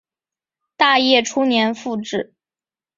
[0.77, 2.33] 大业初年复置。